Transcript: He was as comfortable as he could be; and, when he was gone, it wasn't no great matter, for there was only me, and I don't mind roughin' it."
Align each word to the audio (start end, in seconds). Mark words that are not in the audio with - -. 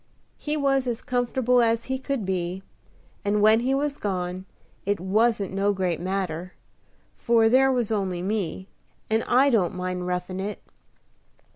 He 0.39 0.57
was 0.57 0.87
as 0.87 1.03
comfortable 1.03 1.61
as 1.61 1.83
he 1.83 1.99
could 1.99 2.25
be; 2.25 2.63
and, 3.23 3.39
when 3.39 3.59
he 3.59 3.75
was 3.75 3.99
gone, 3.99 4.45
it 4.83 4.99
wasn't 4.99 5.53
no 5.53 5.73
great 5.73 5.99
matter, 6.01 6.53
for 7.19 7.47
there 7.47 7.71
was 7.71 7.91
only 7.91 8.23
me, 8.23 8.67
and 9.11 9.23
I 9.27 9.51
don't 9.51 9.75
mind 9.75 10.07
roughin' 10.07 10.39
it." 10.39 10.59